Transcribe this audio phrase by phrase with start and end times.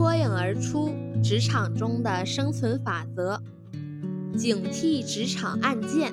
[0.00, 3.38] 脱颖而出职场中的生存法则：
[4.34, 6.10] 警惕职场案件。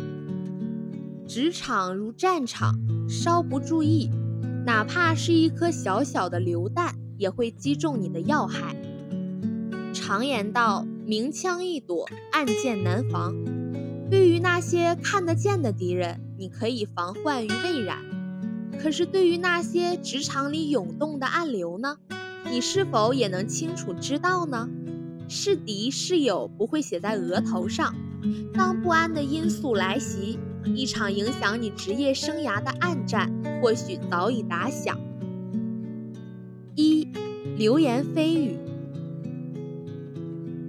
[1.25, 2.75] 职场如战场，
[3.07, 4.09] 稍不注意，
[4.65, 8.75] 哪怕是一颗小小的榴弹，也会击中你的要害。
[9.93, 13.33] 常言道：“明枪易躲，暗箭难防。”
[14.11, 17.99] 对于那些看得见的敌人，你可以防患于未然；
[18.77, 21.95] 可是对于那些职场里涌动的暗流呢？
[22.49, 24.69] 你是否也能清楚知道呢？
[25.29, 27.93] 是敌是友不会写在额头上。
[28.53, 33.31] 当不安的因素来袭，一场影响你职业生涯的暗战
[33.61, 34.97] 或许早已打响。
[36.75, 37.07] 一，
[37.57, 38.57] 流言蜚语。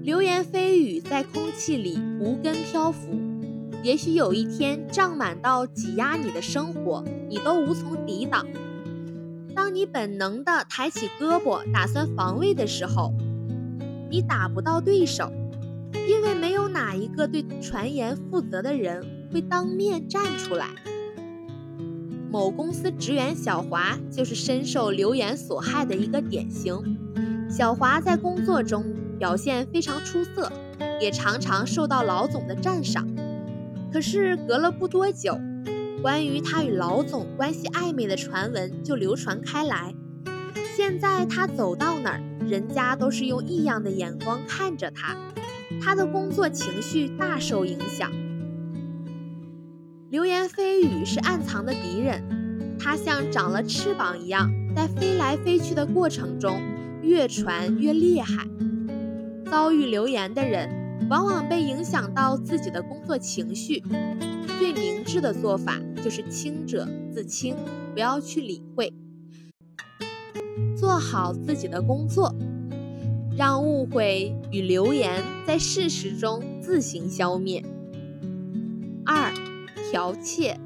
[0.03, 3.19] 流言蜚语在空气里无根漂浮。
[3.85, 8.45] 也许有一天胀满到挤压你的生活，你都无从抵挡。
[9.59, 13.13] 当你本能的抬起胳膊打算防卫的时候，
[14.09, 15.33] 你打不到对手，
[16.09, 20.69] 因为没有哪一个对传言负责的人会当面站出来。
[22.31, 26.97] 某公司职员小华就是深受流言所害的一个典型。
[27.51, 28.85] 小华在工作中
[29.19, 30.53] 表现非常出色，
[31.01, 33.05] 也常常受到老总的赞赏。
[33.93, 35.37] 可是隔了不多久，
[36.01, 39.95] 关于他与老总关系暧昧的传闻就流传开来。
[40.77, 45.17] 现在他走到哪儿，人家都是用异样的眼光看着他，
[45.83, 48.11] 他的工作情绪大受影响。
[50.09, 56.63] 流言蜚语是暗藏的敌人，它像长了翅膀一样，在飞来飞去的过程中
[57.03, 58.47] 越传越厉害。
[59.51, 60.88] 遭遇流言的人。
[61.09, 63.83] 往往被影响到自己的工作情绪，
[64.59, 67.57] 最明智的做法就是清者自清，
[67.95, 68.93] 不要去理会，
[70.77, 72.35] 做好自己的工作，
[73.37, 77.65] 让误会与流言在事实中自行消灭。
[79.07, 79.33] 二，
[79.91, 80.61] 剽窃，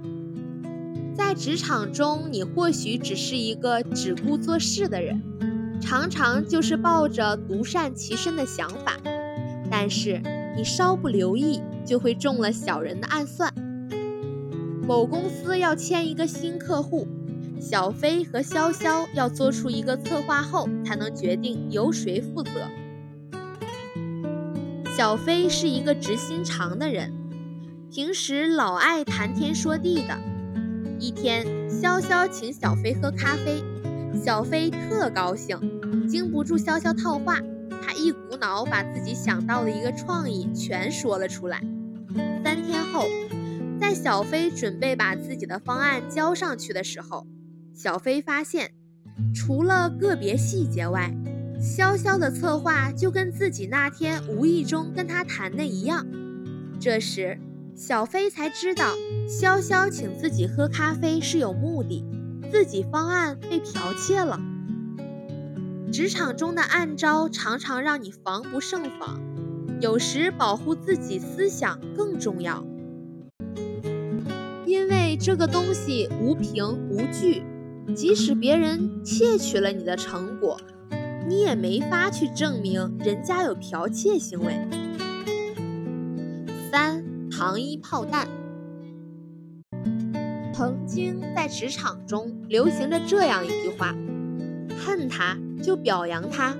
[1.14, 5.22] 在职场中，你或许只是一个只顾做事的人，
[5.80, 8.96] 常常就是抱着独善其身的想法。
[9.72, 10.20] 但是
[10.54, 13.50] 你稍不留意，就会中了小人的暗算。
[14.86, 17.08] 某公司要签一个新客户，
[17.58, 22.50] 小飞和潇潇要做出一个策划后，才能决定由谁负责。
[24.94, 27.10] 小飞是一个直心肠的人，
[27.90, 30.14] 平时老爱谈天说地的。
[30.98, 33.64] 一天，潇潇请小飞喝咖啡，
[34.22, 35.58] 小飞特高兴，
[36.06, 37.38] 经不住潇潇套话。
[37.82, 41.60] 他一股脑把自己想到的一个创意全说了出来。
[42.44, 43.06] 三天后，
[43.80, 47.26] 在小飞准备把自己的方案交上去的时候，
[47.74, 48.70] 小飞发现，
[49.34, 51.12] 除了个别细节外，
[51.60, 56.06] 潇潇的策划就跟自己那天无意中跟他谈的一样。
[56.80, 57.38] 这时，
[57.74, 58.94] 小飞才知道，
[59.28, 62.04] 潇潇请自己喝咖啡是有目的，
[62.50, 64.38] 自己方案被剽窃了。
[65.92, 69.20] 职场中的暗招常常让你防不胜防，
[69.78, 72.64] 有时保护自己思想更重要，
[74.64, 77.42] 因为这个东西无凭无据，
[77.94, 80.58] 即使别人窃取了你的成果，
[81.28, 84.66] 你也没法去证明人家有剽窃行为。
[86.70, 88.26] 三糖衣炮弹，
[90.54, 93.94] 曾经在职场中流行着这样一句话。
[94.84, 96.56] 恨他就表扬他，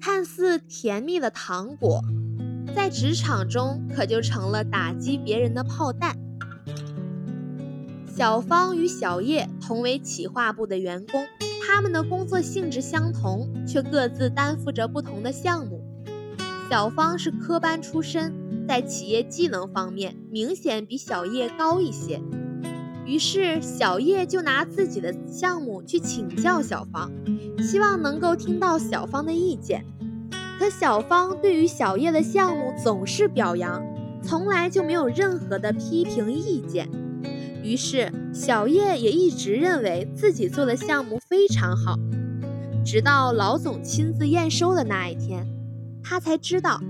[0.00, 2.02] 看似甜蜜的糖果，
[2.74, 6.18] 在职场中可就成了打击别人的炮弹。
[8.06, 11.24] 小芳与小叶同为企划部的员工，
[11.64, 15.80] 他们的工作性质相同，却各自担负着不同的项目。
[16.68, 22.20] 小芳是科班出身，在企业技能方面明显比小叶高一些。
[23.08, 27.10] 于是，小叶就拿自己的项目去请教小芳，
[27.58, 29.82] 希望能够听到小芳的意见。
[30.58, 33.82] 可小芳对于小叶的项目总是表扬，
[34.22, 36.86] 从来就没有任何的批评意见。
[37.62, 41.96] 于是，小叶也一直认为自己做的项目非常好。
[42.84, 45.46] 直到老总亲自验收的那一天，
[46.02, 46.82] 他才知道，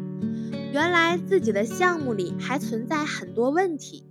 [0.73, 4.05] 原来自己的项目里还存在很多问题。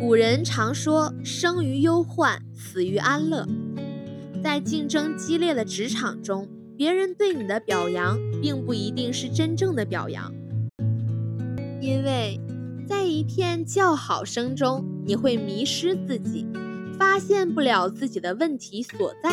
[0.00, 3.46] 古人常说：“生于忧患，死于安乐。”
[4.42, 10.32] 在竞争激烈的职场中，别人对你的表扬，并不一定是真正的表扬，
[11.82, 12.40] 因为
[12.88, 16.46] 在一片叫好声中，你会迷失自己，
[16.98, 19.30] 发现不了自己的问题所在。